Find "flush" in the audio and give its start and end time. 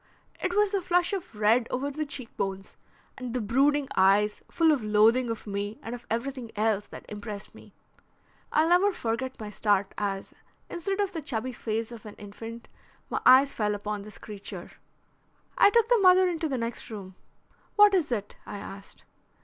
0.81-1.13